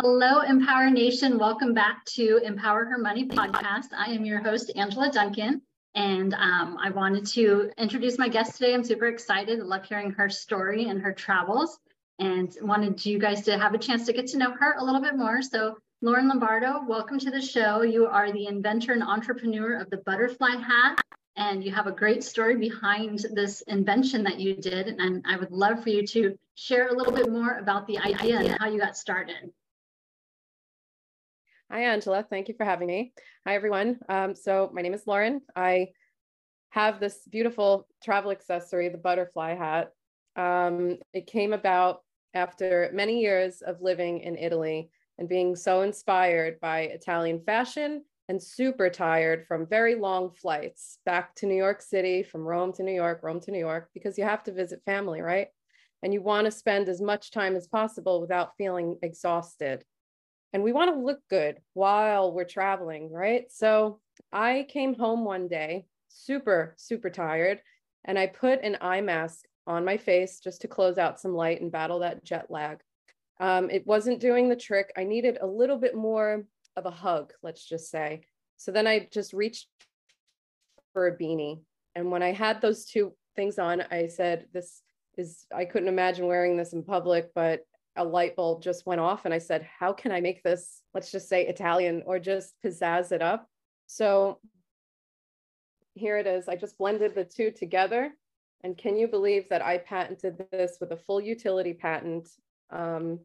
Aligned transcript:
Hello, 0.00 0.40
Empower 0.40 0.90
Nation. 0.90 1.38
Welcome 1.38 1.72
back 1.72 2.04
to 2.06 2.40
Empower 2.42 2.84
Her 2.84 2.98
Money 2.98 3.28
podcast. 3.28 3.92
I 3.96 4.06
am 4.06 4.24
your 4.24 4.40
host, 4.42 4.72
Angela 4.74 5.08
Duncan, 5.08 5.62
and 5.94 6.34
um, 6.34 6.76
I 6.82 6.90
wanted 6.90 7.24
to 7.26 7.70
introduce 7.78 8.18
my 8.18 8.28
guest 8.28 8.56
today. 8.56 8.74
I'm 8.74 8.82
super 8.82 9.06
excited. 9.06 9.60
I 9.60 9.62
love 9.62 9.84
hearing 9.84 10.10
her 10.10 10.28
story 10.28 10.88
and 10.88 11.00
her 11.00 11.12
travels, 11.12 11.78
and 12.18 12.52
wanted 12.60 13.06
you 13.06 13.20
guys 13.20 13.42
to 13.42 13.56
have 13.56 13.72
a 13.72 13.78
chance 13.78 14.04
to 14.06 14.12
get 14.12 14.26
to 14.28 14.36
know 14.36 14.50
her 14.50 14.74
a 14.78 14.84
little 14.84 15.00
bit 15.00 15.16
more. 15.16 15.40
So, 15.42 15.78
Lauren 16.02 16.26
Lombardo, 16.26 16.82
welcome 16.88 17.20
to 17.20 17.30
the 17.30 17.40
show. 17.40 17.82
You 17.82 18.06
are 18.06 18.32
the 18.32 18.48
inventor 18.48 18.94
and 18.94 19.02
entrepreneur 19.04 19.78
of 19.78 19.90
the 19.90 19.98
butterfly 19.98 20.56
hat, 20.56 21.00
and 21.36 21.62
you 21.62 21.70
have 21.70 21.86
a 21.86 21.92
great 21.92 22.24
story 22.24 22.56
behind 22.56 23.26
this 23.32 23.60
invention 23.68 24.24
that 24.24 24.40
you 24.40 24.56
did. 24.56 24.88
And 24.88 25.24
I 25.24 25.36
would 25.36 25.52
love 25.52 25.84
for 25.84 25.90
you 25.90 26.04
to 26.08 26.36
share 26.56 26.88
a 26.88 26.96
little 26.96 27.12
bit 27.12 27.30
more 27.30 27.58
about 27.58 27.86
the 27.86 27.98
idea 27.98 28.40
and 28.40 28.56
how 28.58 28.68
you 28.68 28.80
got 28.80 28.96
started. 28.96 29.52
Hi, 31.74 31.86
Angela. 31.86 32.24
Thank 32.30 32.46
you 32.46 32.54
for 32.56 32.64
having 32.64 32.86
me. 32.86 33.12
Hi, 33.44 33.56
everyone. 33.56 33.98
Um, 34.08 34.36
so 34.36 34.70
my 34.72 34.80
name 34.80 34.94
is 34.94 35.08
Lauren. 35.08 35.40
I 35.56 35.88
have 36.70 37.00
this 37.00 37.26
beautiful 37.28 37.88
travel 38.00 38.30
accessory, 38.30 38.88
the 38.88 38.96
butterfly 38.96 39.56
hat. 39.56 39.90
Um, 40.36 40.98
it 41.12 41.26
came 41.26 41.52
about 41.52 42.02
after 42.32 42.92
many 42.94 43.20
years 43.20 43.60
of 43.60 43.82
living 43.82 44.20
in 44.20 44.38
Italy 44.38 44.88
and 45.18 45.28
being 45.28 45.56
so 45.56 45.80
inspired 45.80 46.60
by 46.60 46.82
Italian 46.82 47.40
fashion 47.44 48.04
and 48.28 48.40
super 48.40 48.88
tired 48.88 49.44
from 49.48 49.66
very 49.66 49.96
long 49.96 50.30
flights 50.30 51.00
back 51.04 51.34
to 51.34 51.46
New 51.46 51.56
York 51.56 51.82
City, 51.82 52.22
from 52.22 52.42
Rome 52.42 52.72
to 52.74 52.84
New 52.84 52.94
York, 52.94 53.18
Rome 53.24 53.40
to 53.40 53.50
New 53.50 53.58
York, 53.58 53.90
because 53.92 54.16
you 54.16 54.22
have 54.22 54.44
to 54.44 54.52
visit 54.52 54.80
family, 54.86 55.22
right? 55.22 55.48
And 56.04 56.14
you 56.14 56.22
want 56.22 56.44
to 56.44 56.52
spend 56.52 56.88
as 56.88 57.00
much 57.00 57.32
time 57.32 57.56
as 57.56 57.66
possible 57.66 58.20
without 58.20 58.52
feeling 58.56 58.96
exhausted 59.02 59.84
and 60.54 60.62
we 60.62 60.72
want 60.72 60.94
to 60.94 61.04
look 61.04 61.18
good 61.28 61.58
while 61.74 62.32
we're 62.32 62.44
traveling, 62.44 63.10
right? 63.10 63.46
So 63.50 63.98
I 64.32 64.66
came 64.68 64.94
home 64.94 65.24
one 65.24 65.48
day, 65.48 65.86
super, 66.08 66.74
super 66.78 67.10
tired, 67.10 67.60
and 68.04 68.16
I 68.16 68.28
put 68.28 68.62
an 68.62 68.78
eye 68.80 69.00
mask 69.00 69.40
on 69.66 69.84
my 69.84 69.96
face 69.96 70.38
just 70.38 70.60
to 70.60 70.68
close 70.68 70.96
out 70.96 71.18
some 71.18 71.34
light 71.34 71.60
and 71.60 71.72
battle 71.72 71.98
that 71.98 72.24
jet 72.24 72.46
lag. 72.50 72.78
Um, 73.40 73.68
it 73.68 73.84
wasn't 73.84 74.20
doing 74.20 74.48
the 74.48 74.54
trick. 74.54 74.92
I 74.96 75.02
needed 75.02 75.38
a 75.40 75.46
little 75.46 75.76
bit 75.76 75.96
more 75.96 76.44
of 76.76 76.86
a 76.86 76.90
hug, 76.90 77.32
let's 77.42 77.68
just 77.68 77.90
say. 77.90 78.20
So 78.56 78.70
then 78.70 78.86
I 78.86 79.08
just 79.12 79.32
reached 79.32 79.66
for 80.92 81.08
a 81.08 81.16
beanie. 81.18 81.62
And 81.96 82.12
when 82.12 82.22
I 82.22 82.30
had 82.30 82.60
those 82.60 82.84
two 82.84 83.12
things 83.34 83.58
on, 83.58 83.82
I 83.90 84.06
said, 84.06 84.46
This 84.52 84.82
is, 85.16 85.46
I 85.52 85.64
couldn't 85.64 85.88
imagine 85.88 86.28
wearing 86.28 86.56
this 86.56 86.74
in 86.74 86.84
public, 86.84 87.30
but 87.34 87.62
a 87.96 88.04
light 88.04 88.36
bulb 88.36 88.62
just 88.62 88.86
went 88.86 89.00
off 89.00 89.24
and 89.24 89.32
I 89.32 89.38
said, 89.38 89.66
how 89.78 89.92
can 89.92 90.12
I 90.12 90.20
make 90.20 90.42
this, 90.42 90.82
let's 90.94 91.12
just 91.12 91.28
say 91.28 91.46
Italian 91.46 92.02
or 92.06 92.18
just 92.18 92.54
pizzazz 92.64 93.12
it 93.12 93.22
up? 93.22 93.48
So 93.86 94.38
here 95.94 96.18
it 96.18 96.26
is. 96.26 96.48
I 96.48 96.56
just 96.56 96.78
blended 96.78 97.14
the 97.14 97.24
two 97.24 97.50
together. 97.50 98.10
And 98.62 98.76
can 98.76 98.96
you 98.96 99.06
believe 99.06 99.48
that 99.50 99.62
I 99.62 99.78
patented 99.78 100.44
this 100.50 100.78
with 100.80 100.90
a 100.90 100.96
full 100.96 101.20
utility 101.20 101.74
patent? 101.74 102.28
Um, 102.70 103.20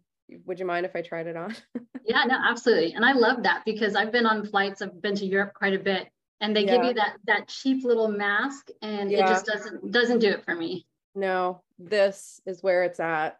would 0.45 0.59
you 0.59 0.65
mind 0.65 0.85
if 0.85 0.95
I 0.95 1.01
tried 1.01 1.27
it 1.27 1.37
on? 1.37 1.55
yeah, 2.05 2.25
no, 2.25 2.37
absolutely. 2.47 2.93
And 2.93 3.05
I 3.05 3.13
love 3.13 3.43
that 3.43 3.63
because 3.65 3.95
I've 3.95 4.11
been 4.11 4.25
on 4.25 4.45
flights, 4.45 4.81
I've 4.81 5.01
been 5.01 5.15
to 5.15 5.25
Europe 5.25 5.53
quite 5.53 5.73
a 5.73 5.79
bit, 5.79 6.09
and 6.41 6.55
they 6.55 6.65
yeah. 6.65 6.77
give 6.77 6.85
you 6.85 6.93
that 6.93 7.15
that 7.25 7.47
cheap 7.47 7.83
little 7.83 8.07
mask 8.07 8.69
and 8.81 9.11
yeah. 9.11 9.19
it 9.19 9.27
just 9.27 9.45
doesn't 9.45 9.91
doesn't 9.91 10.19
do 10.19 10.29
it 10.29 10.45
for 10.45 10.55
me. 10.55 10.85
No, 11.15 11.63
this 11.79 12.39
is 12.45 12.61
where 12.61 12.83
it's 12.83 12.99
at 12.99 13.38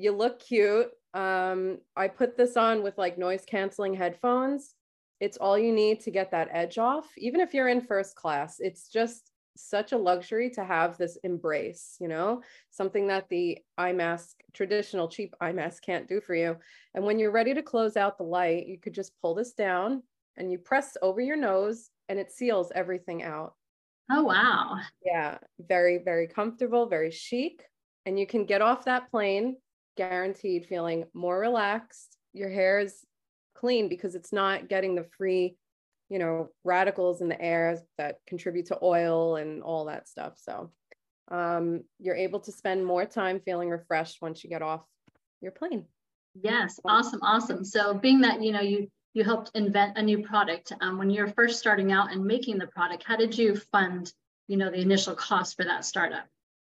you 0.00 0.12
look 0.12 0.40
cute. 0.40 0.88
Um, 1.12 1.78
I 1.96 2.08
put 2.08 2.36
this 2.36 2.56
on 2.56 2.82
with 2.82 2.96
like 2.96 3.18
noise 3.18 3.44
canceling 3.46 3.94
headphones. 3.94 4.74
It's 5.20 5.36
all 5.36 5.58
you 5.58 5.72
need 5.72 6.00
to 6.00 6.10
get 6.10 6.30
that 6.30 6.48
edge 6.52 6.78
off. 6.78 7.06
Even 7.18 7.40
if 7.40 7.52
you're 7.52 7.68
in 7.68 7.82
first 7.82 8.16
class, 8.16 8.56
it's 8.58 8.88
just 8.88 9.30
such 9.56 9.92
a 9.92 9.98
luxury 9.98 10.48
to 10.48 10.64
have 10.64 10.96
this 10.96 11.18
embrace, 11.22 11.96
you 12.00 12.08
know, 12.08 12.40
something 12.70 13.08
that 13.08 13.28
the 13.28 13.58
eye 13.76 13.92
mask, 13.92 14.36
traditional 14.54 15.08
cheap 15.08 15.34
eye 15.40 15.52
mask 15.52 15.82
can't 15.82 16.08
do 16.08 16.20
for 16.20 16.34
you. 16.34 16.56
And 16.94 17.04
when 17.04 17.18
you're 17.18 17.30
ready 17.30 17.52
to 17.52 17.62
close 17.62 17.96
out 17.96 18.16
the 18.16 18.24
light, 18.24 18.66
you 18.66 18.78
could 18.78 18.94
just 18.94 19.12
pull 19.20 19.34
this 19.34 19.52
down 19.52 20.02
and 20.36 20.50
you 20.50 20.56
press 20.56 20.96
over 21.02 21.20
your 21.20 21.36
nose 21.36 21.90
and 22.08 22.18
it 22.18 22.32
seals 22.32 22.72
everything 22.74 23.22
out. 23.22 23.54
Oh, 24.10 24.24
wow. 24.24 24.76
Yeah, 25.04 25.38
very, 25.58 25.98
very 25.98 26.26
comfortable, 26.26 26.86
very 26.86 27.10
chic. 27.10 27.62
And 28.06 28.18
you 28.18 28.26
can 28.26 28.46
get 28.46 28.62
off 28.62 28.86
that 28.86 29.10
plane 29.10 29.56
guaranteed 29.96 30.66
feeling 30.66 31.04
more 31.14 31.38
relaxed. 31.38 32.16
Your 32.32 32.50
hair 32.50 32.80
is 32.80 33.04
clean 33.54 33.88
because 33.88 34.14
it's 34.14 34.32
not 34.32 34.68
getting 34.68 34.94
the 34.94 35.06
free, 35.18 35.56
you 36.08 36.18
know, 36.18 36.48
radicals 36.64 37.20
in 37.20 37.28
the 37.28 37.40
air 37.40 37.78
that 37.98 38.18
contribute 38.26 38.66
to 38.66 38.78
oil 38.82 39.36
and 39.36 39.62
all 39.62 39.86
that 39.86 40.08
stuff. 40.08 40.34
So 40.36 40.70
um, 41.30 41.84
you're 41.98 42.16
able 42.16 42.40
to 42.40 42.52
spend 42.52 42.84
more 42.84 43.04
time 43.04 43.40
feeling 43.40 43.68
refreshed 43.68 44.20
once 44.20 44.42
you 44.42 44.50
get 44.50 44.62
off 44.62 44.82
your 45.40 45.52
plane. 45.52 45.84
Yes, 46.40 46.78
awesome, 46.84 47.20
awesome. 47.22 47.64
So 47.64 47.94
being 47.94 48.20
that 48.20 48.42
you 48.42 48.52
know 48.52 48.60
you 48.60 48.88
you 49.14 49.24
helped 49.24 49.50
invent 49.54 49.98
a 49.98 50.02
new 50.02 50.22
product 50.22 50.72
um, 50.80 50.98
when 50.98 51.10
you're 51.10 51.28
first 51.28 51.58
starting 51.58 51.90
out 51.90 52.12
and 52.12 52.24
making 52.24 52.58
the 52.58 52.68
product, 52.68 53.02
how 53.04 53.16
did 53.16 53.36
you 53.36 53.56
fund 53.72 54.12
you 54.48 54.56
know 54.56 54.70
the 54.70 54.80
initial 54.80 55.14
cost 55.14 55.56
for 55.56 55.64
that 55.64 55.84
startup? 55.84 56.26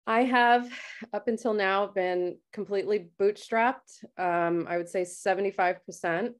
I 0.05 0.23
have 0.23 0.69
up 1.13 1.27
until 1.27 1.53
now 1.53 1.87
been 1.87 2.37
completely 2.51 3.07
bootstrapped. 3.19 4.03
Um, 4.17 4.65
I 4.67 4.77
would 4.77 4.89
say 4.89 5.03
75%. 5.03 6.31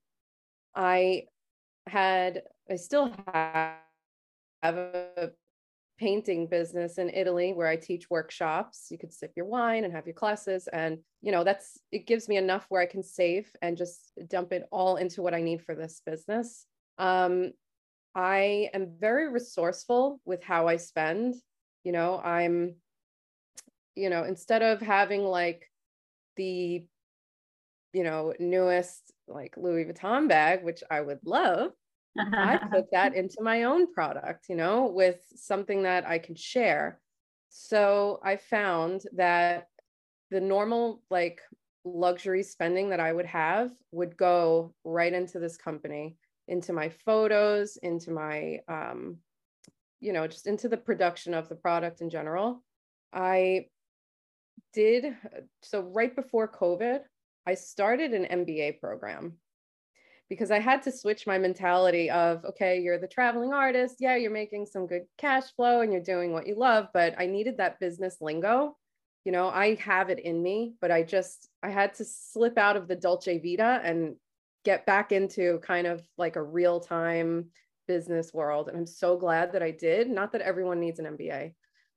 I 0.75 1.23
had, 1.87 2.43
I 2.69 2.75
still 2.75 3.13
have, 3.33 3.77
a 4.65 5.29
painting 5.99 6.47
business 6.47 6.97
in 6.97 7.09
Italy 7.09 7.51
where 7.51 7.67
I 7.67 7.75
teach 7.75 8.09
workshops. 8.09 8.87
You 8.89 8.97
could 8.97 9.11
sip 9.11 9.33
your 9.35 9.45
wine 9.45 9.83
and 9.83 9.93
have 9.93 10.05
your 10.05 10.13
classes. 10.13 10.67
And, 10.71 10.99
you 11.21 11.31
know, 11.33 11.43
that's, 11.43 11.79
it 11.91 12.07
gives 12.07 12.29
me 12.29 12.37
enough 12.37 12.65
where 12.69 12.81
I 12.81 12.85
can 12.85 13.03
save 13.03 13.49
and 13.61 13.77
just 13.77 14.13
dump 14.29 14.53
it 14.53 14.65
all 14.71 14.95
into 14.95 15.21
what 15.21 15.33
I 15.33 15.41
need 15.41 15.61
for 15.61 15.75
this 15.75 16.01
business. 16.05 16.65
Um, 16.97 17.51
I 18.15 18.69
am 18.73 18.93
very 18.99 19.29
resourceful 19.29 20.21
with 20.23 20.41
how 20.43 20.67
I 20.67 20.77
spend. 20.77 21.35
You 21.83 21.91
know, 21.91 22.19
I'm, 22.19 22.75
you 23.95 24.09
know, 24.09 24.23
instead 24.23 24.61
of 24.61 24.81
having 24.81 25.23
like 25.23 25.69
the, 26.35 26.83
you 27.93 28.03
know, 28.03 28.33
newest 28.39 29.11
like 29.27 29.55
Louis 29.57 29.85
Vuitton 29.85 30.27
bag, 30.27 30.63
which 30.63 30.83
I 30.89 31.01
would 31.01 31.19
love, 31.25 31.71
I 32.17 32.59
put 32.71 32.85
that 32.91 33.15
into 33.15 33.41
my 33.41 33.63
own 33.63 33.91
product, 33.93 34.45
you 34.49 34.55
know, 34.55 34.87
with 34.87 35.19
something 35.35 35.83
that 35.83 36.07
I 36.07 36.19
can 36.19 36.35
share. 36.35 36.99
So 37.49 38.19
I 38.23 38.37
found 38.37 39.03
that 39.15 39.67
the 40.31 40.41
normal 40.41 41.01
like 41.09 41.41
luxury 41.85 42.43
spending 42.43 42.89
that 42.89 42.99
I 42.99 43.13
would 43.13 43.25
have 43.25 43.71
would 43.91 44.17
go 44.17 44.73
right 44.83 45.13
into 45.13 45.39
this 45.39 45.57
company, 45.57 46.17
into 46.47 46.73
my 46.73 46.89
photos, 46.89 47.77
into 47.77 48.11
my, 48.11 48.59
um, 48.67 49.17
you 49.99 50.13
know, 50.13 50.27
just 50.27 50.47
into 50.47 50.67
the 50.67 50.77
production 50.77 51.33
of 51.33 51.49
the 51.49 51.55
product 51.55 52.01
in 52.01 52.09
general. 52.09 52.63
I 53.13 53.67
did 54.73 55.15
so 55.61 55.81
right 55.81 56.15
before 56.15 56.47
COVID, 56.47 56.99
I 57.45 57.53
started 57.53 58.13
an 58.13 58.45
MBA 58.45 58.79
program 58.79 59.37
because 60.29 60.51
I 60.51 60.59
had 60.59 60.81
to 60.83 60.91
switch 60.91 61.27
my 61.27 61.37
mentality 61.37 62.09
of, 62.09 62.43
okay, 62.45 62.79
you're 62.79 62.97
the 62.97 63.07
traveling 63.07 63.53
artist. 63.53 63.97
Yeah, 63.99 64.15
you're 64.15 64.31
making 64.31 64.65
some 64.65 64.87
good 64.87 65.03
cash 65.17 65.51
flow 65.55 65.81
and 65.81 65.91
you're 65.91 66.01
doing 66.01 66.31
what 66.31 66.47
you 66.47 66.55
love, 66.55 66.87
but 66.93 67.13
I 67.19 67.25
needed 67.25 67.57
that 67.57 67.79
business 67.79 68.17
lingo. 68.21 68.77
You 69.25 69.31
know, 69.31 69.49
I 69.49 69.75
have 69.75 70.09
it 70.09 70.19
in 70.19 70.41
me, 70.41 70.73
but 70.81 70.91
I 70.91 71.03
just, 71.03 71.49
I 71.61 71.69
had 71.69 71.93
to 71.95 72.05
slip 72.05 72.57
out 72.57 72.75
of 72.75 72.87
the 72.87 72.95
Dolce 72.95 73.37
Vita 73.37 73.81
and 73.83 74.15
get 74.65 74.85
back 74.85 75.11
into 75.11 75.59
kind 75.59 75.87
of 75.87 76.01
like 76.17 76.35
a 76.35 76.43
real 76.43 76.79
time 76.79 77.47
business 77.87 78.33
world. 78.33 78.69
And 78.69 78.77
I'm 78.77 78.85
so 78.85 79.17
glad 79.17 79.53
that 79.53 79.63
I 79.63 79.71
did. 79.71 80.09
Not 80.09 80.31
that 80.31 80.41
everyone 80.41 80.79
needs 80.79 80.99
an 80.99 81.05
MBA, 81.05 81.53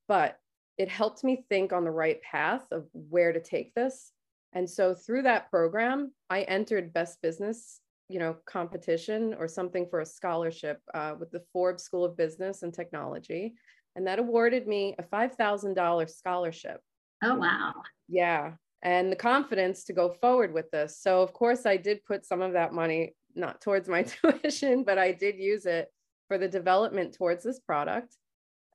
but 0.08 0.38
it 0.78 0.88
helped 0.88 1.25
me 1.25 1.44
think 1.49 1.73
on 1.73 1.84
the 1.84 1.90
right 1.90 2.20
path 2.23 2.67
of 2.70 2.87
where 2.93 3.32
to 3.32 3.40
take 3.40 3.75
this. 3.75 4.12
And 4.52 4.69
so 4.69 4.94
through 4.94 5.23
that 5.23 5.50
program, 5.50 6.12
I 6.31 6.43
entered 6.43 6.93
best 6.93 7.20
business, 7.23 7.81
you 8.08 8.19
know, 8.19 8.37
competition 8.46 9.34
or 9.38 9.49
something 9.49 9.87
for 9.88 10.00
a 10.00 10.06
scholarship 10.06 10.81
uh, 10.94 11.14
with 11.19 11.31
the 11.31 11.44
Forbes 11.52 11.82
School 11.82 12.05
of 12.05 12.17
Business 12.17 12.62
and 12.62 12.73
Technology. 12.73 13.55
And 13.96 14.06
that 14.06 14.19
awarded 14.19 14.67
me 14.67 14.94
a 14.99 15.02
$5,000 15.02 16.11
scholarship. 16.11 16.81
Oh, 17.23 17.37
wow. 17.37 17.73
Yeah. 18.08 18.52
And 18.82 19.11
the 19.11 19.17
confidence 19.17 19.84
to 19.84 19.94
go 19.94 20.11
forward 20.20 20.52
with 20.52 20.70
this. 20.70 21.00
So, 21.00 21.23
of 21.23 21.32
course, 21.32 21.64
I 21.64 21.76
did 21.76 22.05
put 22.05 22.26
some 22.26 22.43
of 22.43 22.52
that 22.52 22.75
money 22.75 23.14
not 23.34 23.61
towards 23.61 23.88
my 23.88 24.02
tuition, 24.43 24.84
but 24.84 24.99
I 24.99 25.12
did 25.12 25.37
use 25.37 25.64
it 25.67 25.90
for 26.28 26.38
the 26.38 26.49
development 26.49 27.14
towards 27.14 27.44
this 27.44 27.61
product. 27.61 28.17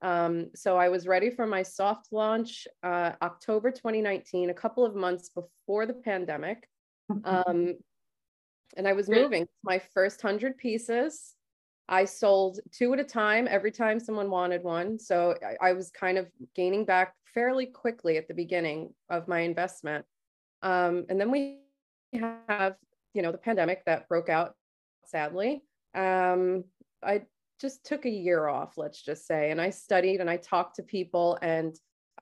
Um, 0.02 0.50
so 0.54 0.76
I 0.76 0.88
was 0.88 1.06
ready 1.06 1.30
for 1.30 1.46
my 1.46 1.62
soft 1.62 2.08
launch 2.12 2.66
uh, 2.82 3.12
October 3.22 3.70
2019, 3.70 4.50
a 4.50 4.54
couple 4.54 4.84
of 4.84 4.94
months 4.96 5.30
before 5.30 5.86
the 5.86 5.94
pandemic. 5.94 6.68
Um, 7.24 7.74
and 8.76 8.88
I 8.88 8.92
was 8.94 9.08
moving 9.08 9.46
my 9.62 9.78
first 9.78 10.20
hundred 10.22 10.56
pieces. 10.56 11.34
I 11.88 12.04
sold 12.04 12.58
two 12.70 12.92
at 12.94 13.00
a 13.00 13.04
time 13.04 13.46
every 13.50 13.70
time 13.70 14.00
someone 14.00 14.30
wanted 14.30 14.62
one. 14.62 14.98
So 14.98 15.36
I, 15.42 15.68
I 15.68 15.72
was 15.74 15.90
kind 15.90 16.16
of 16.16 16.28
gaining 16.54 16.84
back 16.84 17.14
fairly 17.34 17.66
quickly 17.66 18.16
at 18.16 18.28
the 18.28 18.34
beginning 18.34 18.94
of 19.10 19.28
my 19.28 19.40
investment. 19.40 20.04
Um, 20.62 21.06
and 21.08 21.20
then 21.20 21.30
we 21.30 21.58
have, 22.14 22.76
you 23.14 23.22
know, 23.22 23.32
the 23.32 23.38
pandemic 23.38 23.84
that 23.84 24.08
broke 24.08 24.28
out, 24.28 24.54
sadly. 25.04 25.62
Um, 25.94 26.64
I 27.02 27.22
just 27.62 27.86
took 27.86 28.04
a 28.04 28.10
year 28.10 28.48
off, 28.48 28.74
let's 28.76 29.00
just 29.00 29.26
say, 29.26 29.50
and 29.50 29.60
I 29.60 29.70
studied 29.70 30.20
and 30.20 30.28
I 30.28 30.36
talked 30.36 30.76
to 30.76 30.82
people 30.82 31.38
and 31.40 31.74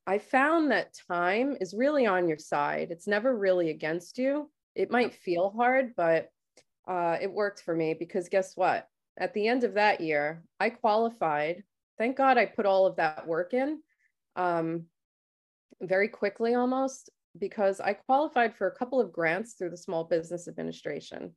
I 0.06 0.18
found 0.18 0.70
that 0.70 0.96
time 1.08 1.56
is 1.60 1.74
really 1.74 2.06
on 2.06 2.28
your 2.28 2.38
side. 2.38 2.88
It's 2.90 3.08
never 3.08 3.36
really 3.36 3.70
against 3.70 4.18
you. 4.18 4.50
It 4.74 4.90
might 4.90 5.14
feel 5.14 5.50
hard, 5.50 5.94
but 5.96 6.28
uh, 6.86 7.16
it 7.20 7.32
worked 7.32 7.62
for 7.62 7.74
me 7.74 7.94
because 7.98 8.28
guess 8.28 8.56
what? 8.56 8.86
At 9.18 9.34
the 9.34 9.48
end 9.48 9.64
of 9.64 9.74
that 9.74 10.00
year, 10.00 10.44
I 10.60 10.70
qualified. 10.70 11.64
Thank 11.98 12.16
God 12.16 12.38
I 12.38 12.46
put 12.46 12.66
all 12.66 12.86
of 12.86 12.96
that 12.96 13.26
work 13.26 13.52
in 13.52 13.80
um, 14.36 14.84
very 15.80 16.08
quickly 16.08 16.54
almost 16.54 17.10
because 17.38 17.80
I 17.80 17.94
qualified 17.94 18.54
for 18.54 18.66
a 18.66 18.74
couple 18.74 19.00
of 19.00 19.12
grants 19.12 19.54
through 19.54 19.70
the 19.70 19.76
Small 19.76 20.04
Business 20.04 20.48
Administration. 20.48 21.34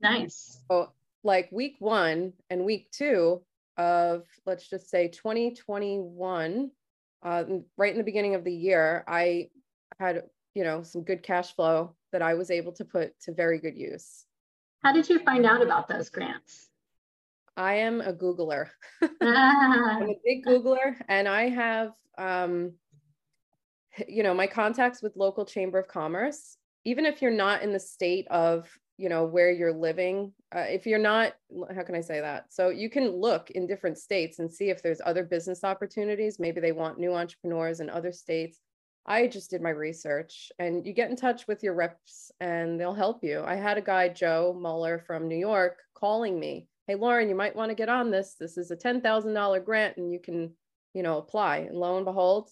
Nice. 0.00 0.62
So, 0.70 0.92
like 1.24 1.50
week 1.52 1.76
one 1.78 2.32
and 2.50 2.64
week 2.64 2.90
two 2.90 3.42
of, 3.76 4.24
let's 4.46 4.68
just 4.68 4.90
say 4.90 5.08
2021, 5.08 6.70
uh, 7.24 7.44
right 7.76 7.92
in 7.92 7.98
the 7.98 8.04
beginning 8.04 8.34
of 8.34 8.44
the 8.44 8.52
year, 8.52 9.04
I 9.06 9.48
had, 9.98 10.24
you 10.54 10.64
know, 10.64 10.82
some 10.82 11.02
good 11.02 11.22
cash 11.22 11.54
flow 11.54 11.94
that 12.12 12.22
I 12.22 12.34
was 12.34 12.50
able 12.50 12.72
to 12.72 12.84
put 12.84 13.18
to 13.22 13.32
very 13.32 13.58
good 13.58 13.76
use. 13.76 14.24
How 14.82 14.92
did 14.92 15.08
you 15.08 15.20
find 15.20 15.46
out 15.46 15.62
about 15.62 15.88
those 15.88 16.10
grants? 16.10 16.68
I 17.56 17.74
am 17.74 18.00
a 18.00 18.12
Googler. 18.12 18.68
Ah. 19.02 19.08
I'm 20.00 20.10
a 20.10 20.14
big 20.24 20.44
Googler, 20.44 20.96
and 21.08 21.28
I 21.28 21.48
have, 21.48 21.92
um, 22.18 22.72
you 24.08 24.22
know, 24.22 24.34
my 24.34 24.46
contacts 24.46 25.02
with 25.02 25.16
local 25.16 25.44
chamber 25.44 25.78
of 25.78 25.88
commerce. 25.88 26.56
Even 26.84 27.06
if 27.06 27.22
you're 27.22 27.30
not 27.30 27.62
in 27.62 27.72
the 27.72 27.78
state 27.78 28.26
of, 28.28 28.68
you 28.98 29.08
know, 29.08 29.24
where 29.24 29.50
you're 29.50 29.72
living, 29.72 30.32
uh, 30.54 30.60
if 30.60 30.86
you're 30.86 30.98
not, 30.98 31.34
how 31.74 31.82
can 31.82 31.94
I 31.94 32.00
say 32.00 32.20
that? 32.20 32.52
So 32.52 32.68
you 32.68 32.90
can 32.90 33.08
look 33.08 33.50
in 33.50 33.66
different 33.66 33.98
states 33.98 34.38
and 34.38 34.50
see 34.50 34.70
if 34.70 34.82
there's 34.82 35.00
other 35.04 35.24
business 35.24 35.64
opportunities. 35.64 36.38
Maybe 36.38 36.60
they 36.60 36.72
want 36.72 36.98
new 36.98 37.14
entrepreneurs 37.14 37.80
in 37.80 37.88
other 37.88 38.12
states. 38.12 38.60
I 39.06 39.26
just 39.26 39.50
did 39.50 39.62
my 39.62 39.70
research 39.70 40.52
and 40.58 40.86
you 40.86 40.92
get 40.92 41.10
in 41.10 41.16
touch 41.16 41.48
with 41.48 41.62
your 41.62 41.74
reps 41.74 42.30
and 42.40 42.78
they'll 42.78 42.94
help 42.94 43.24
you. 43.24 43.42
I 43.44 43.56
had 43.56 43.78
a 43.78 43.82
guy, 43.82 44.08
Joe 44.08 44.56
Muller 44.58 45.02
from 45.06 45.26
New 45.26 45.36
York, 45.36 45.78
calling 45.94 46.38
me. 46.38 46.68
Hey, 46.86 46.94
Lauren, 46.94 47.28
you 47.28 47.34
might 47.34 47.56
want 47.56 47.70
to 47.70 47.74
get 47.74 47.88
on 47.88 48.10
this. 48.10 48.36
This 48.38 48.56
is 48.56 48.70
a 48.70 48.76
$10,000 48.76 49.64
grant 49.64 49.96
and 49.96 50.12
you 50.12 50.20
can, 50.20 50.52
you 50.94 51.02
know, 51.02 51.18
apply. 51.18 51.58
And 51.58 51.76
lo 51.76 51.96
and 51.96 52.04
behold. 52.04 52.50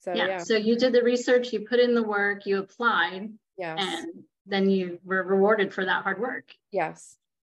So, 0.00 0.12
yeah. 0.12 0.26
yeah. 0.26 0.38
So 0.38 0.56
you 0.56 0.76
did 0.76 0.92
the 0.92 1.02
research, 1.02 1.52
you 1.52 1.66
put 1.66 1.80
in 1.80 1.94
the 1.94 2.02
work, 2.02 2.44
you 2.44 2.58
applied. 2.58 3.30
yeah. 3.56 3.76
And 3.78 4.24
then 4.48 4.70
you 4.70 4.98
were 5.04 5.22
rewarded 5.22 5.72
for 5.72 5.84
that 5.84 6.02
hard 6.02 6.20
work. 6.20 6.44
Yes. 6.72 7.16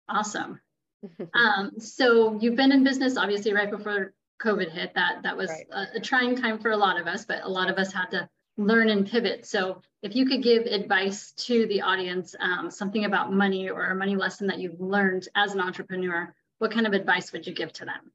Awesome. 0.09 0.61
um, 1.35 1.73
so 1.79 2.39
you've 2.41 2.57
been 2.57 2.73
in 2.73 2.83
business 2.83 3.17
obviously 3.17 3.53
right 3.53 3.71
before 3.71 4.15
COVID 4.43 4.71
hit. 4.71 4.95
That 4.95 5.23
that 5.23 5.37
was 5.37 5.51
right. 5.51 5.67
a, 5.73 5.99
a, 5.99 6.01
trying 6.01 6.37
time 6.37 6.59
for 6.59 6.71
a 6.71 6.77
lot 6.77 7.01
of 7.01 7.07
us, 7.07 7.25
but 7.25 7.45
a 7.45 7.49
lot 7.49 7.71
of 7.71 7.77
us 7.77 7.93
had 7.93 8.11
to 8.11 8.29
learn 8.57 8.89
and 8.89 9.09
pivot. 9.09 9.47
So 9.47 9.83
if 10.03 10.17
you 10.17 10.27
could 10.27 10.43
give 10.43 10.67
advice 10.67 11.33
to 11.33 11.67
the 11.67 11.83
audience, 11.83 12.35
um, 12.41 12.71
something 12.71 13.05
about 13.05 13.33
money 13.33 13.71
or 13.71 13.87
a 13.87 13.95
money 13.95 14.17
lesson 14.17 14.49
that 14.49 14.59
you've 14.59 14.81
learned 14.81 15.29
as 15.37 15.55
an 15.55 15.61
entrepreneur, 15.61 16.35
what 16.59 16.73
kind 16.73 16.87
of 16.87 16.93
advice 16.93 17.33
would 17.33 17.47
you 17.47 17.55
give 17.55 17.73
to 17.75 17.85
them? 17.85 18.13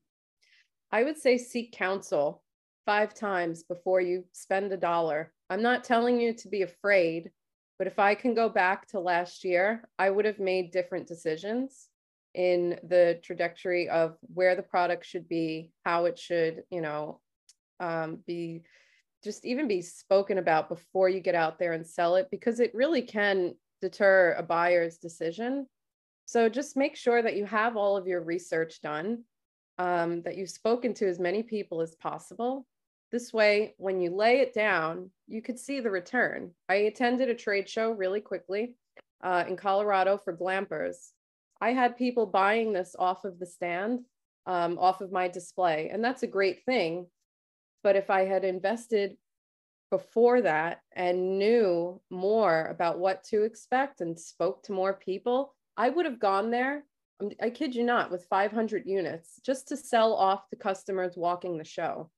I 0.91 1.03
would 1.03 1.17
say 1.17 1.37
seek 1.37 1.71
counsel 1.71 2.43
five 2.85 3.13
times 3.13 3.63
before 3.63 4.01
you 4.01 4.25
spend 4.33 4.71
a 4.71 4.77
dollar. 4.77 5.31
I'm 5.49 5.61
not 5.61 5.83
telling 5.83 6.19
you 6.19 6.33
to 6.35 6.49
be 6.49 6.61
afraid, 6.61 7.31
but 7.77 7.87
if 7.87 7.99
I 7.99 8.15
can 8.15 8.33
go 8.33 8.49
back 8.49 8.87
to 8.89 8.99
last 8.99 9.43
year, 9.43 9.87
I 9.97 10.09
would 10.09 10.25
have 10.25 10.39
made 10.39 10.71
different 10.71 11.07
decisions 11.07 11.87
in 12.33 12.79
the 12.83 13.19
trajectory 13.23 13.89
of 13.89 14.17
where 14.33 14.55
the 14.55 14.63
product 14.63 15.05
should 15.05 15.27
be, 15.27 15.71
how 15.85 16.05
it 16.05 16.17
should, 16.17 16.63
you 16.69 16.81
know, 16.81 17.19
um, 17.79 18.19
be 18.25 18.63
just 19.23 19.45
even 19.45 19.67
be 19.67 19.81
spoken 19.81 20.37
about 20.37 20.67
before 20.67 21.07
you 21.07 21.19
get 21.19 21.35
out 21.35 21.57
there 21.57 21.73
and 21.73 21.87
sell 21.87 22.15
it, 22.15 22.27
because 22.29 22.59
it 22.59 22.75
really 22.75 23.01
can 23.01 23.53
deter 23.81 24.35
a 24.37 24.43
buyer's 24.43 24.97
decision. 24.97 25.65
So 26.25 26.49
just 26.49 26.75
make 26.77 26.95
sure 26.95 27.21
that 27.21 27.35
you 27.35 27.45
have 27.45 27.77
all 27.77 27.95
of 27.95 28.07
your 28.07 28.21
research 28.21 28.81
done, 28.81 29.23
um, 29.77 30.21
that 30.23 30.37
you've 30.37 30.49
spoken 30.49 30.93
to 30.95 31.07
as 31.07 31.19
many 31.19 31.43
people 31.43 31.81
as 31.81 31.95
possible. 31.95 32.65
This 33.13 33.31
way, 33.31 33.75
when 33.77 34.01
you 34.01 34.09
lay 34.09 34.39
it 34.39 34.55
down, 34.55 35.11
you 35.27 35.43
could 35.43 35.59
see 35.59 35.79
the 35.79 35.91
return. 35.91 36.49
I 36.67 36.89
attended 36.89 37.29
a 37.29 37.35
trade 37.35 37.69
show 37.69 37.91
really 37.91 38.19
quickly 38.19 38.73
uh, 39.23 39.43
in 39.47 39.55
Colorado 39.55 40.17
for 40.17 40.35
glampers. 40.35 41.11
I 41.61 41.73
had 41.73 41.95
people 41.95 42.25
buying 42.25 42.73
this 42.73 42.95
off 42.97 43.23
of 43.23 43.37
the 43.37 43.45
stand, 43.45 43.99
um, 44.47 44.79
off 44.79 44.99
of 44.99 45.11
my 45.11 45.27
display, 45.27 45.91
and 45.93 46.03
that's 46.03 46.23
a 46.23 46.27
great 46.27 46.65
thing. 46.65 47.05
But 47.83 47.95
if 47.95 48.09
I 48.09 48.25
had 48.25 48.43
invested 48.43 49.15
before 49.91 50.41
that 50.41 50.79
and 50.95 51.37
knew 51.37 52.01
more 52.09 52.65
about 52.65 52.97
what 52.97 53.25
to 53.25 53.43
expect 53.43 54.01
and 54.01 54.19
spoke 54.19 54.63
to 54.63 54.71
more 54.71 54.93
people, 54.93 55.53
I 55.77 55.89
would 55.89 56.05
have 56.05 56.19
gone 56.19 56.49
there. 56.49 56.83
I 57.39 57.51
kid 57.51 57.75
you 57.75 57.83
not, 57.83 58.09
with 58.09 58.25
500 58.25 58.87
units 58.87 59.39
just 59.45 59.67
to 59.67 59.77
sell 59.77 60.15
off 60.15 60.49
to 60.49 60.55
customers 60.55 61.15
walking 61.15 61.59
the 61.59 61.63
show. 61.63 62.09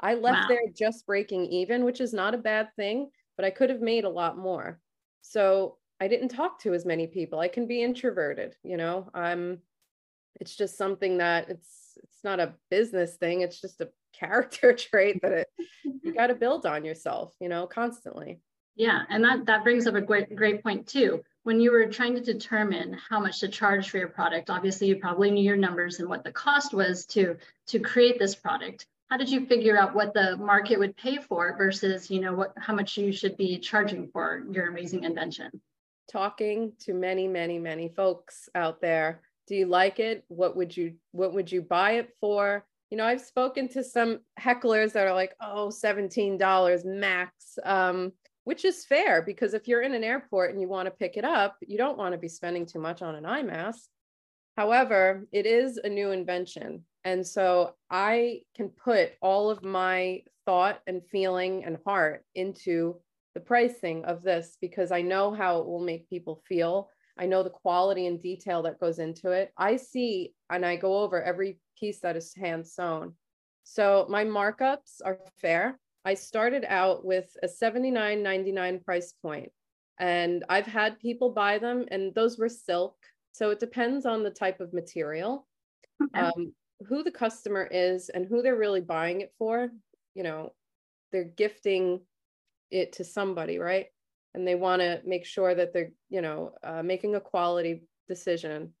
I 0.00 0.14
left 0.14 0.42
wow. 0.42 0.46
there 0.48 0.60
just 0.74 1.06
breaking 1.06 1.46
even, 1.46 1.84
which 1.84 2.00
is 2.00 2.12
not 2.12 2.34
a 2.34 2.38
bad 2.38 2.68
thing, 2.76 3.10
but 3.36 3.44
I 3.44 3.50
could 3.50 3.70
have 3.70 3.80
made 3.80 4.04
a 4.04 4.10
lot 4.10 4.38
more. 4.38 4.80
So 5.22 5.76
I 6.00 6.08
didn't 6.08 6.28
talk 6.28 6.60
to 6.60 6.72
as 6.72 6.86
many 6.86 7.06
people. 7.06 7.38
I 7.38 7.48
can 7.48 7.66
be 7.66 7.82
introverted, 7.82 8.56
you 8.62 8.76
know. 8.76 9.10
I'm 9.14 9.60
it's 10.40 10.56
just 10.56 10.78
something 10.78 11.18
that 11.18 11.50
it's 11.50 11.98
it's 12.02 12.24
not 12.24 12.40
a 12.40 12.54
business 12.70 13.16
thing, 13.16 13.42
it's 13.42 13.60
just 13.60 13.80
a 13.80 13.88
character 14.12 14.72
trait 14.74 15.20
that 15.22 15.32
it 15.32 15.48
you 16.02 16.12
got 16.12 16.28
to 16.28 16.34
build 16.44 16.66
on 16.66 16.84
yourself, 16.84 17.34
you 17.40 17.48
know, 17.48 17.66
constantly. 17.66 18.40
Yeah, 18.76 19.02
and 19.10 19.22
that 19.24 19.46
that 19.46 19.64
brings 19.64 19.86
up 19.86 19.94
a 19.94 20.00
great 20.00 20.34
great 20.34 20.62
point 20.62 20.86
too. 20.86 21.22
When 21.42 21.60
you 21.60 21.72
were 21.72 21.86
trying 21.86 22.14
to 22.14 22.20
determine 22.20 22.96
how 23.08 23.20
much 23.20 23.40
to 23.40 23.48
charge 23.48 23.90
for 23.90 23.98
your 23.98 24.08
product, 24.08 24.50
obviously 24.50 24.88
you 24.88 24.96
probably 24.96 25.30
knew 25.30 25.44
your 25.44 25.56
numbers 25.56 25.98
and 25.98 26.08
what 26.08 26.24
the 26.24 26.32
cost 26.32 26.72
was 26.72 27.04
to 27.06 27.36
to 27.68 27.78
create 27.78 28.18
this 28.18 28.34
product. 28.34 28.86
How 29.10 29.16
did 29.16 29.28
you 29.28 29.46
figure 29.46 29.76
out 29.76 29.94
what 29.94 30.14
the 30.14 30.36
market 30.36 30.78
would 30.78 30.96
pay 30.96 31.18
for 31.18 31.56
versus, 31.58 32.10
you 32.10 32.20
know, 32.20 32.32
what 32.32 32.52
how 32.56 32.74
much 32.74 32.96
you 32.96 33.12
should 33.12 33.36
be 33.36 33.58
charging 33.58 34.08
for 34.12 34.44
your 34.50 34.68
amazing 34.68 35.04
invention? 35.04 35.50
talking 36.10 36.72
to 36.80 36.92
many, 36.92 37.28
many, 37.28 37.58
many 37.58 37.88
folks 37.88 38.48
out 38.54 38.80
there. 38.80 39.22
Do 39.46 39.54
you 39.54 39.66
like 39.66 40.00
it? 40.00 40.24
What 40.28 40.56
would 40.56 40.76
you 40.76 40.94
what 41.12 41.34
would 41.34 41.50
you 41.50 41.62
buy 41.62 41.92
it 41.92 42.10
for? 42.20 42.66
You 42.90 42.96
know, 42.96 43.06
I've 43.06 43.20
spoken 43.20 43.68
to 43.70 43.84
some 43.84 44.20
hecklers 44.38 44.92
that 44.92 45.06
are 45.06 45.14
like, 45.14 45.34
oh, 45.40 45.68
$17 45.68 46.84
max. 46.84 47.58
Um, 47.64 48.12
which 48.44 48.64
is 48.64 48.86
fair 48.86 49.22
because 49.22 49.54
if 49.54 49.68
you're 49.68 49.82
in 49.82 49.94
an 49.94 50.02
airport 50.02 50.50
and 50.50 50.60
you 50.60 50.66
want 50.66 50.86
to 50.86 50.90
pick 50.90 51.16
it 51.16 51.24
up, 51.24 51.56
you 51.60 51.76
don't 51.76 51.98
want 51.98 52.12
to 52.12 52.18
be 52.18 52.26
spending 52.26 52.66
too 52.66 52.80
much 52.80 53.02
on 53.02 53.14
an 53.14 53.26
eye 53.26 53.42
mask. 53.42 53.88
However, 54.56 55.26
it 55.30 55.46
is 55.46 55.76
a 55.76 55.88
new 55.88 56.10
invention. 56.10 56.84
And 57.04 57.26
so 57.26 57.74
I 57.90 58.42
can 58.54 58.68
put 58.68 59.12
all 59.22 59.50
of 59.50 59.64
my 59.64 60.22
thought 60.44 60.80
and 60.86 61.02
feeling 61.10 61.64
and 61.64 61.78
heart 61.86 62.24
into 62.34 62.96
the 63.34 63.40
pricing 63.40 64.04
of 64.04 64.22
this 64.22 64.56
because 64.60 64.90
I 64.90 65.02
know 65.02 65.32
how 65.32 65.58
it 65.58 65.66
will 65.66 65.84
make 65.84 66.08
people 66.08 66.42
feel. 66.48 66.90
I 67.18 67.26
know 67.26 67.42
the 67.42 67.50
quality 67.50 68.06
and 68.06 68.20
detail 68.20 68.62
that 68.62 68.80
goes 68.80 68.98
into 68.98 69.30
it. 69.30 69.52
I 69.56 69.76
see 69.76 70.34
and 70.50 70.64
I 70.64 70.76
go 70.76 70.98
over 70.98 71.22
every 71.22 71.58
piece 71.78 72.00
that 72.00 72.16
is 72.16 72.34
hand 72.34 72.66
sewn. 72.66 73.14
So 73.62 74.06
my 74.08 74.24
markups 74.24 75.00
are 75.04 75.18
fair. 75.40 75.78
I 76.04 76.14
started 76.14 76.64
out 76.66 77.04
with 77.04 77.28
a 77.42 77.46
$79.99 77.46 78.84
price 78.84 79.14
point 79.22 79.52
and 79.98 80.44
I've 80.48 80.66
had 80.66 80.98
people 80.98 81.30
buy 81.30 81.58
them 81.58 81.84
and 81.90 82.14
those 82.14 82.38
were 82.38 82.48
silk. 82.48 82.96
So 83.32 83.50
it 83.50 83.60
depends 83.60 84.06
on 84.06 84.22
the 84.22 84.30
type 84.30 84.60
of 84.60 84.72
material, 84.72 85.46
okay. 86.02 86.20
um, 86.20 86.52
who 86.88 87.02
the 87.02 87.10
customer 87.10 87.68
is 87.70 88.08
and 88.08 88.26
who 88.26 88.42
they're 88.42 88.56
really 88.56 88.80
buying 88.80 89.20
it 89.20 89.32
for. 89.38 89.70
You 90.14 90.22
know, 90.22 90.52
they're 91.12 91.24
gifting 91.24 92.00
it 92.70 92.92
to 92.94 93.04
somebody, 93.04 93.58
right? 93.58 93.86
And 94.34 94.46
they 94.46 94.54
want 94.54 94.80
to 94.80 95.00
make 95.04 95.26
sure 95.26 95.54
that 95.54 95.72
they're, 95.72 95.90
you 96.08 96.22
know, 96.22 96.52
uh, 96.62 96.82
making 96.82 97.14
a 97.14 97.20
quality 97.20 97.82
decision. 98.08 98.72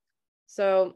So 0.46 0.94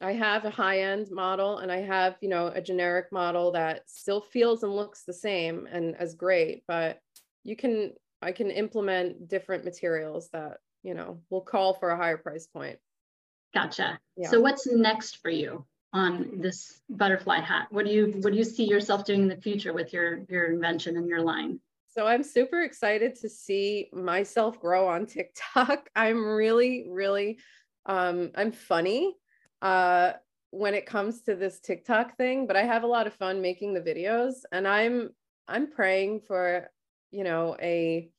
I 0.00 0.12
have 0.12 0.44
a 0.44 0.50
high 0.50 0.80
end 0.80 1.10
model 1.10 1.58
and 1.58 1.70
I 1.70 1.80
have, 1.80 2.16
you 2.20 2.28
know, 2.28 2.48
a 2.48 2.60
generic 2.60 3.12
model 3.12 3.52
that 3.52 3.82
still 3.86 4.20
feels 4.20 4.62
and 4.62 4.74
looks 4.74 5.04
the 5.04 5.12
same 5.12 5.68
and 5.70 5.94
as 5.96 6.14
great, 6.14 6.64
but 6.66 6.98
you 7.44 7.56
can 7.56 7.92
I 8.20 8.32
can 8.32 8.50
implement 8.50 9.28
different 9.28 9.64
materials 9.64 10.30
that, 10.32 10.58
you 10.82 10.94
know, 10.94 11.20
will 11.28 11.42
call 11.42 11.74
for 11.74 11.90
a 11.90 11.96
higher 11.96 12.16
price 12.16 12.46
point. 12.46 12.78
Gotcha. 13.52 14.00
Yeah. 14.16 14.30
So 14.30 14.40
what's 14.40 14.66
next 14.66 15.18
for 15.18 15.30
you 15.30 15.64
on 15.94 16.40
this 16.40 16.80
butterfly 16.90 17.38
hat? 17.38 17.68
What 17.70 17.86
do 17.86 17.92
you 17.92 18.14
what 18.20 18.32
do 18.32 18.38
you 18.38 18.44
see 18.44 18.64
yourself 18.64 19.04
doing 19.04 19.22
in 19.22 19.28
the 19.28 19.36
future 19.36 19.72
with 19.72 19.92
your 19.92 20.24
your 20.28 20.52
invention 20.52 20.96
and 20.96 21.08
your 21.08 21.22
line? 21.22 21.60
So 21.88 22.08
I'm 22.08 22.24
super 22.24 22.62
excited 22.62 23.14
to 23.20 23.28
see 23.28 23.88
myself 23.92 24.60
grow 24.60 24.88
on 24.88 25.06
TikTok. 25.06 25.88
I'm 25.96 26.26
really, 26.26 26.86
really, 26.88 27.38
um, 27.86 28.32
I'm 28.34 28.50
funny 28.50 29.14
uh, 29.62 30.14
when 30.50 30.74
it 30.74 30.86
comes 30.86 31.22
to 31.22 31.36
this 31.36 31.60
TikTok 31.60 32.16
thing, 32.16 32.48
but 32.48 32.56
I 32.56 32.64
have 32.64 32.82
a 32.82 32.88
lot 32.88 33.06
of 33.06 33.14
fun 33.14 33.40
making 33.40 33.74
the 33.74 33.80
videos, 33.80 34.34
and 34.50 34.66
I'm 34.66 35.10
I'm 35.46 35.70
praying 35.70 36.22
for 36.26 36.68
you 37.12 37.22
know 37.22 37.56
a 37.62 38.10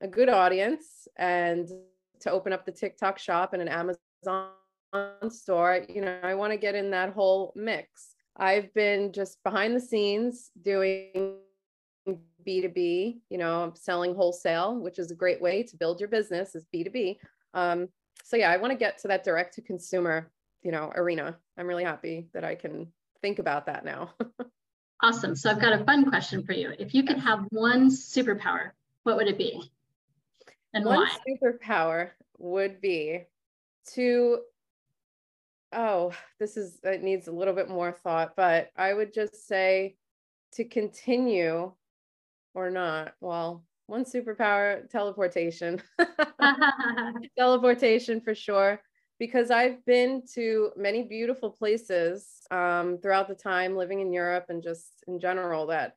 a 0.00 0.08
good 0.08 0.28
audience 0.28 1.06
and 1.16 1.68
to 2.20 2.30
open 2.32 2.52
up 2.52 2.66
the 2.66 2.72
TikTok 2.72 3.18
shop 3.18 3.52
and 3.52 3.62
an 3.62 3.68
Amazon 3.68 4.48
store. 5.28 5.84
You 5.88 6.02
know, 6.02 6.18
I 6.22 6.34
want 6.34 6.52
to 6.52 6.56
get 6.56 6.74
in 6.74 6.90
that 6.90 7.12
whole 7.12 7.52
mix. 7.56 8.14
I've 8.36 8.72
been 8.74 9.12
just 9.12 9.42
behind 9.42 9.76
the 9.76 9.80
scenes 9.80 10.50
doing 10.62 11.36
B2B, 12.46 13.18
you 13.28 13.38
know, 13.38 13.72
selling 13.76 14.14
wholesale, 14.14 14.76
which 14.80 14.98
is 14.98 15.10
a 15.10 15.14
great 15.14 15.40
way 15.40 15.62
to 15.62 15.76
build 15.76 16.00
your 16.00 16.08
business 16.08 16.54
is 16.54 16.64
B2B. 16.74 17.18
Um, 17.54 17.88
so 18.24 18.36
yeah, 18.36 18.50
I 18.50 18.56
want 18.56 18.72
to 18.72 18.78
get 18.78 18.98
to 18.98 19.08
that 19.08 19.24
direct 19.24 19.54
to 19.54 19.62
consumer, 19.62 20.30
you 20.62 20.72
know, 20.72 20.92
arena. 20.94 21.36
I'm 21.58 21.66
really 21.66 21.84
happy 21.84 22.28
that 22.32 22.44
I 22.44 22.54
can 22.54 22.88
think 23.20 23.38
about 23.38 23.66
that 23.66 23.84
now. 23.84 24.14
awesome. 25.02 25.36
So 25.36 25.50
I've 25.50 25.60
got 25.60 25.78
a 25.78 25.84
fun 25.84 26.08
question 26.08 26.44
for 26.44 26.52
you. 26.52 26.72
If 26.78 26.94
you 26.94 27.02
could 27.02 27.18
have 27.18 27.44
one 27.50 27.90
superpower, 27.90 28.70
what 29.02 29.16
would 29.16 29.28
it 29.28 29.38
be? 29.38 29.70
And 30.72 30.84
one 30.84 31.00
why? 31.00 31.16
superpower 31.28 32.10
would 32.38 32.80
be 32.80 33.24
to 33.94 34.40
oh, 35.72 36.12
this 36.38 36.56
is 36.56 36.78
it 36.82 37.02
needs 37.02 37.28
a 37.28 37.32
little 37.32 37.54
bit 37.54 37.68
more 37.68 37.92
thought, 37.92 38.34
but 38.36 38.70
I 38.76 38.92
would 38.92 39.12
just 39.12 39.46
say 39.46 39.96
to 40.52 40.64
continue 40.64 41.72
or 42.54 42.70
not. 42.70 43.12
Well, 43.20 43.64
one 43.86 44.04
superpower, 44.04 44.88
teleportation. 44.88 45.82
teleportation 47.38 48.20
for 48.20 48.34
sure. 48.34 48.80
Because 49.18 49.50
I've 49.50 49.84
been 49.84 50.22
to 50.34 50.70
many 50.76 51.02
beautiful 51.02 51.50
places 51.50 52.26
um, 52.50 52.98
throughout 53.02 53.28
the 53.28 53.34
time 53.34 53.76
living 53.76 54.00
in 54.00 54.14
Europe 54.14 54.46
and 54.48 54.62
just 54.62 55.04
in 55.08 55.20
general 55.20 55.66
that 55.66 55.94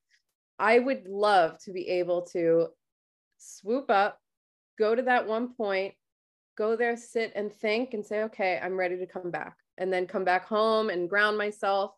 I 0.59 0.79
would 0.79 1.07
love 1.07 1.57
to 1.63 1.71
be 1.71 1.87
able 1.87 2.23
to 2.33 2.67
swoop 3.37 3.89
up, 3.89 4.19
go 4.77 4.93
to 4.93 5.01
that 5.03 5.25
one 5.25 5.53
point, 5.53 5.93
go 6.57 6.75
there, 6.75 6.97
sit 6.97 7.31
and 7.35 7.51
think 7.51 7.93
and 7.93 8.05
say, 8.05 8.23
okay, 8.23 8.59
I'm 8.61 8.77
ready 8.77 8.97
to 8.97 9.07
come 9.07 9.31
back. 9.31 9.55
And 9.77 9.91
then 9.91 10.07
come 10.07 10.23
back 10.23 10.45
home 10.45 10.89
and 10.89 11.09
ground 11.09 11.37
myself 11.37 11.93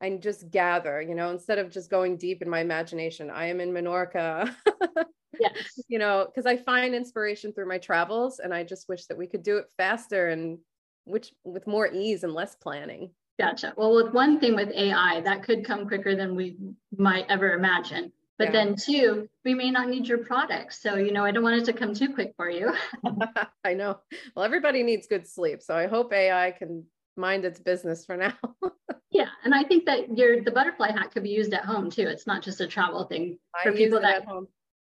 and 0.00 0.20
just 0.20 0.50
gather, 0.50 1.00
you 1.00 1.14
know, 1.14 1.30
instead 1.30 1.58
of 1.58 1.70
just 1.70 1.88
going 1.88 2.16
deep 2.16 2.42
in 2.42 2.50
my 2.50 2.60
imagination. 2.60 3.30
I 3.30 3.46
am 3.46 3.60
in 3.60 3.72
Menorca. 3.72 4.54
yes. 5.40 5.80
You 5.88 5.98
know, 6.00 6.26
because 6.26 6.46
I 6.46 6.56
find 6.56 6.94
inspiration 6.94 7.52
through 7.52 7.68
my 7.68 7.78
travels 7.78 8.40
and 8.40 8.52
I 8.52 8.64
just 8.64 8.88
wish 8.88 9.06
that 9.06 9.16
we 9.16 9.28
could 9.28 9.44
do 9.44 9.58
it 9.58 9.66
faster 9.76 10.28
and 10.28 10.58
which 11.04 11.32
with 11.44 11.66
more 11.66 11.88
ease 11.92 12.24
and 12.24 12.34
less 12.34 12.56
planning. 12.56 13.10
Gotcha. 13.38 13.72
Well, 13.76 13.94
with 13.94 14.12
one 14.12 14.40
thing 14.40 14.54
with 14.54 14.70
AI, 14.70 15.20
that 15.22 15.42
could 15.44 15.64
come 15.64 15.86
quicker 15.86 16.14
than 16.14 16.36
we 16.36 16.56
might 16.96 17.26
ever 17.28 17.52
imagine. 17.52 18.12
But 18.38 18.46
yeah. 18.46 18.52
then 18.52 18.76
two, 18.76 19.28
we 19.44 19.54
may 19.54 19.70
not 19.70 19.88
need 19.88 20.08
your 20.08 20.18
product. 20.18 20.74
So, 20.74 20.96
you 20.96 21.12
know, 21.12 21.24
I 21.24 21.30
don't 21.30 21.42
want 21.42 21.60
it 21.60 21.64
to 21.66 21.72
come 21.72 21.94
too 21.94 22.12
quick 22.12 22.32
for 22.36 22.50
you. 22.50 22.74
I 23.64 23.74
know. 23.74 24.00
Well, 24.34 24.44
everybody 24.44 24.82
needs 24.82 25.06
good 25.06 25.26
sleep. 25.26 25.62
So 25.62 25.76
I 25.76 25.86
hope 25.86 26.12
AI 26.12 26.50
can 26.52 26.84
mind 27.16 27.44
its 27.44 27.60
business 27.60 28.04
for 28.04 28.16
now. 28.16 28.34
yeah, 29.10 29.28
and 29.44 29.54
I 29.54 29.64
think 29.64 29.86
that 29.86 30.16
your 30.16 30.42
the 30.42 30.50
butterfly 30.50 30.92
hat 30.92 31.12
could 31.12 31.22
be 31.22 31.30
used 31.30 31.52
at 31.52 31.64
home 31.64 31.90
too. 31.90 32.02
It's 32.08 32.26
not 32.26 32.42
just 32.42 32.60
a 32.60 32.66
travel 32.66 33.04
thing 33.04 33.38
for 33.62 33.72
I 33.72 33.76
people 33.76 34.00
that 34.00 34.24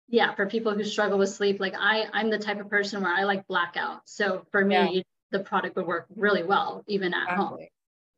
Yeah, 0.09 0.35
for 0.35 0.47
people 0.47 0.75
who 0.75 0.85
struggle 0.85 1.19
with 1.19 1.31
sleep. 1.31 1.61
Like 1.61 1.75
I, 1.79 2.07
I'm 2.12 2.31
the 2.31 2.39
type 2.39 2.61
of 2.61 2.69
person 2.69 3.03
where 3.03 3.12
I 3.12 3.25
like 3.25 3.47
blackout. 3.47 4.03
So 4.07 4.47
for 4.50 4.65
me, 4.65 4.77
yeah. 4.77 5.03
the 5.31 5.41
product 5.41 5.77
would 5.77 5.87
work 5.87 6.07
really 6.17 6.43
well 6.43 6.85
even 6.87 7.15
at 7.15 7.25
exactly. 7.25 7.45
home. 7.45 7.59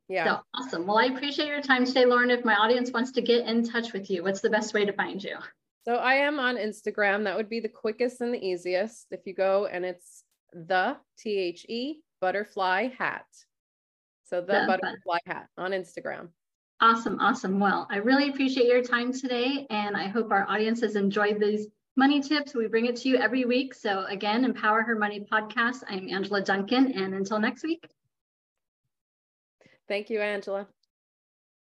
Yeah. 0.08 0.24
So 0.24 0.40
awesome. 0.54 0.86
Well, 0.86 0.98
I 0.98 1.06
appreciate 1.06 1.48
your 1.48 1.62
time 1.62 1.86
today, 1.86 2.04
Lauren. 2.04 2.30
If 2.30 2.44
my 2.44 2.54
audience 2.54 2.90
wants 2.90 3.12
to 3.12 3.22
get 3.22 3.46
in 3.46 3.66
touch 3.66 3.92
with 3.92 4.10
you, 4.10 4.22
what's 4.22 4.40
the 4.40 4.50
best 4.50 4.74
way 4.74 4.84
to 4.84 4.92
find 4.92 5.22
you? 5.22 5.36
So 5.84 5.94
I 5.94 6.14
am 6.14 6.38
on 6.38 6.56
Instagram. 6.56 7.24
That 7.24 7.36
would 7.36 7.48
be 7.48 7.60
the 7.60 7.68
quickest 7.68 8.20
and 8.20 8.32
the 8.32 8.44
easiest. 8.44 9.06
If 9.10 9.20
you 9.26 9.34
go 9.34 9.66
and 9.66 9.84
it's 9.84 10.22
the 10.52 10.96
T 11.18 11.38
H 11.38 11.64
E 11.68 12.00
butterfly 12.20 12.88
hat. 12.98 13.26
So 14.32 14.40
the, 14.40 14.64
butterfly 14.66 15.18
hat 15.26 15.48
on 15.58 15.72
Instagram. 15.72 16.30
Awesome, 16.80 17.20
awesome. 17.20 17.60
Well, 17.60 17.86
I 17.90 17.98
really 17.98 18.30
appreciate 18.30 18.66
your 18.66 18.82
time 18.82 19.12
today, 19.12 19.66
and 19.68 19.94
I 19.94 20.08
hope 20.08 20.32
our 20.32 20.48
audience 20.48 20.80
has 20.80 20.96
enjoyed 20.96 21.38
these 21.38 21.66
money 21.96 22.22
tips. 22.22 22.54
We 22.54 22.66
bring 22.66 22.86
it 22.86 22.96
to 22.96 23.10
you 23.10 23.16
every 23.18 23.44
week. 23.44 23.74
So 23.74 24.06
again, 24.06 24.46
Empower 24.46 24.80
Her 24.84 24.96
Money 24.96 25.26
podcast. 25.30 25.82
I'm 25.86 26.08
Angela 26.08 26.40
Duncan, 26.40 26.92
and 26.92 27.12
until 27.12 27.38
next 27.38 27.62
week. 27.62 27.84
Thank 29.86 30.08
you, 30.08 30.22
Angela. 30.22 30.66